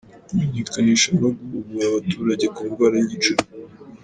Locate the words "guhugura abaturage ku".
1.37-2.61